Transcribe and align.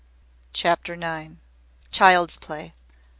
CHAPTER 0.51 0.95
NINE. 0.95 1.41
CHILD'S 1.91 2.39
PLAY. 2.39 2.73